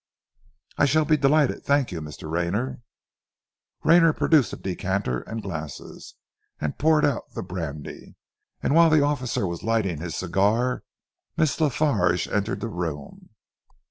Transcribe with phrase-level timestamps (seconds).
[0.79, 2.27] "I shall be delighted, thank you, Mr.
[2.27, 2.81] Rayner."
[3.83, 6.15] Rayner produced a decanter and glasses,
[6.59, 8.15] and poured out the brandy,
[8.63, 10.81] and whilst the officer was lighting his cigar,
[11.37, 13.29] Miss La Farge entered the room.